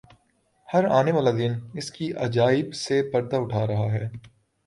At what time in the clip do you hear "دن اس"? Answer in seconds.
1.31-1.91